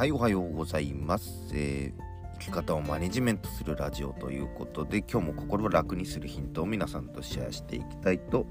[0.00, 8.46] はいおはようございます、えー、生き方をマネジメントするラジオということで今日も心を楽にするヒントを皆さんとシェアしていきたいと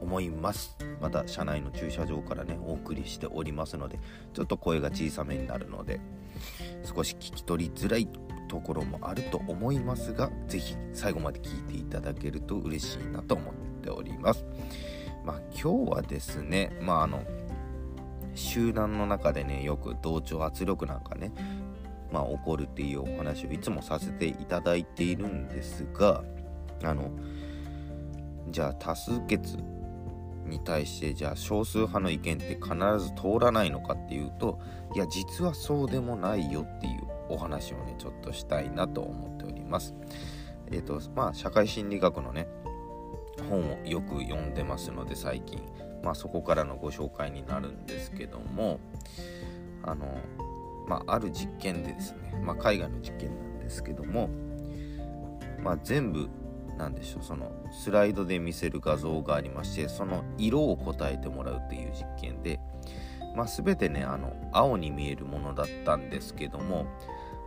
[0.00, 0.76] 思います。
[1.00, 4.00] また車内の駐車場からねお送りしておりますので
[4.32, 6.00] ちょっと声が小さめになるので
[6.82, 8.08] 少し聞き取りづらい
[8.48, 13.54] ところもあると思いますが是非最後まで聞いていただけると嬉しいなと思っ
[13.84, 14.44] ております。
[15.24, 17.22] まあ今日はですねまああの
[18.34, 21.32] 集団の中でねよく同調圧力なんかね
[22.12, 26.22] まあ起こるっていうお話をいつもさせていただいているんですが
[26.84, 27.10] あの
[28.50, 29.56] じゃあ多数決
[30.46, 34.58] に対してじゃあ少数派の意見って必ず通らないのかっていうと
[34.94, 39.94] いや実はそうでもないよっていうお話をねちょっとしたいなと思っております。
[40.70, 42.48] えっ、ー、とまあ社会心理学のね
[43.48, 45.60] 本をよく読んでますので最近
[46.02, 48.80] まあ、そこからのご紹介になるんですけども
[49.82, 50.18] あの、
[50.88, 54.28] まあ、ある実験でですね、まあ、海外の実験なんですけども、
[55.62, 56.28] まあ、全部
[56.76, 62.58] なんでしょうそのスライドで見せる画像がありましてその色を答えてもらうっていう実験で、
[63.36, 66.86] まあ、全てねあの青に見えるものだったんですけども、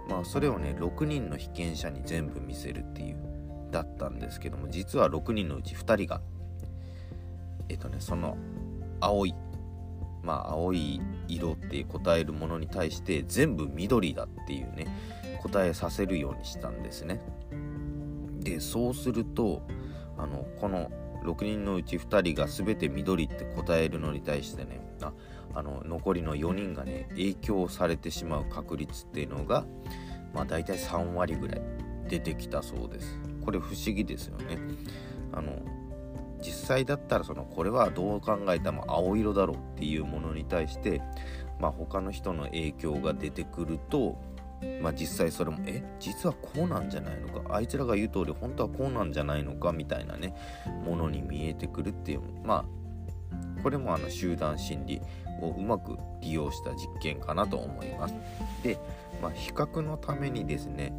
[0.10, 3.18] まあ、それをね6人の被験者に全部見せるっていう
[3.72, 6.22] だったんですけども実は6人のうち2人が
[7.70, 8.38] えっとねその
[9.00, 9.36] 青い
[10.24, 14.88] まあ青い色って答えるものに対して全部緑だっていうね
[15.44, 17.22] 答えさせるようにしたんですね。
[18.40, 19.62] でそうすると
[20.18, 20.92] あのこの
[21.24, 25.14] 6人のうち2人が全て緑って答えるのに対してねあ
[25.54, 29.66] あの残りの4人がね影響されてしまう確率っていうのが
[30.34, 31.62] まあ大体3割ぐらい
[32.08, 33.20] 出てきたそうです。
[33.44, 34.58] これ不思議ですよね。
[35.32, 35.54] あの
[36.46, 41.02] 実際だったらそのこれはどう考えても青色だろうっていうものに対して、
[41.60, 44.18] まあ、他の人の影響が出てくると、
[44.82, 47.56] まあ、実際それもえ実はこうなんじゃないのか？
[47.56, 49.72] あいつらが言う通り本当はこうなんじゃないのか？
[49.72, 50.36] みたいなね
[50.86, 52.22] ものに見えてくるっていう。
[52.44, 52.66] まあ
[53.64, 55.02] これもあの集団心理
[55.42, 58.14] をうまく利用した実験かなと思います。
[58.64, 58.78] で、
[59.22, 60.94] まあ、比較のためにですね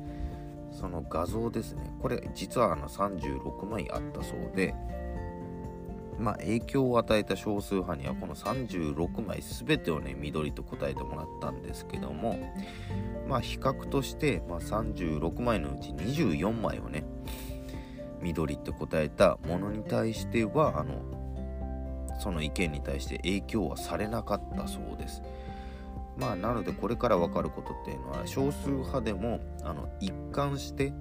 [0.72, 1.94] その画像ですね。
[2.02, 4.74] これ実はあの36枚あったそうで
[6.18, 12.38] まあ、影響を与えた少数派にはこの36枚全てをね緑と答えてもらったんですけども
[13.28, 17.04] まあ比較として、まあ、36枚のうち24枚をね
[18.22, 20.94] 緑って答えたものに対してはあの
[22.18, 25.22] その意見に対して影響はされなかったそうです。
[26.16, 30.94] まあなのでこれから分かることっていうのは少数派でもあの一貫して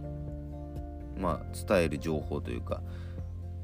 [1.17, 2.81] まあ伝える情報というか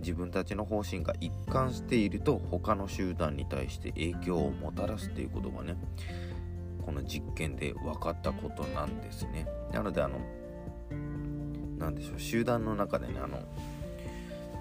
[0.01, 5.77] 自分たちの方針が一貫していると他の集団に対して影響をもたらすっていうことがね。
[6.81, 9.47] この実験で分かったことなんですね。
[9.71, 10.19] なのであの
[11.77, 12.19] 何でしょう。
[12.19, 13.39] 集団の中でねあの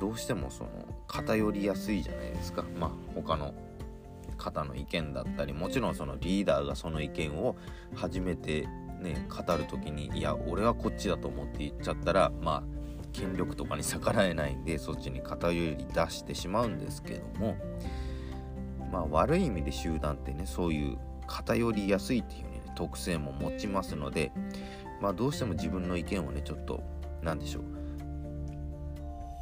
[0.00, 0.70] どうしてもその
[1.08, 2.64] 偏りやすいじゃないですか。
[2.78, 3.54] まあ他の
[4.36, 7.56] 方の意見だったりもちろんそのリーダーがその意見を
[7.94, 8.66] 初めて
[9.00, 12.79] ね語る時にいや俺はこっちだと思って言っちゃったらまあ
[13.12, 17.56] 権力とかに逆らえないんでそっちに偏り出してしまうんですけども
[18.92, 24.32] まあ悪い意味で集団ってねそういう偏りやすいっていう、ね、特性も持ちますので
[25.00, 26.82] まあどうしても自分の意見をねちょっと
[27.22, 27.62] 何でしょう、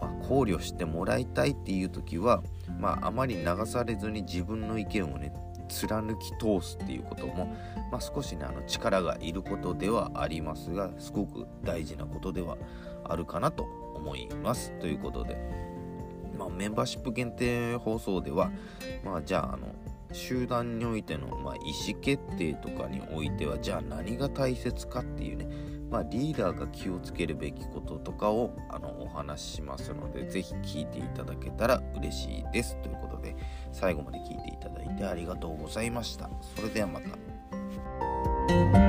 [0.01, 2.43] まあ、考慮してもらいたいっていう時は
[2.79, 5.33] まああまり流されずに自分の意見をね
[5.69, 7.57] 貫き通すっていうことも、
[7.91, 12.57] まあ、少しねあの力がいることではありますがすごく大事なことでは
[13.05, 13.65] あるかなと
[13.95, 15.37] 思いますということで、
[16.37, 18.51] まあ、メンバーシップ限定放送では、
[19.05, 19.69] まあ、じゃああの
[20.13, 21.59] 集団においての、まあ、意
[21.93, 25.47] 思決定とかにおいてはじゃあ何が大切かっていうね
[25.91, 32.77] まあ、リーダーが気をつけるべきこととかをあのお話ししますので、ぜひ聞いていただけたら嬉しいです。
[32.83, 33.35] ということで、
[33.79, 36.29] 最後まで聞いていただいてありがとうございました。
[36.57, 38.88] それではまた。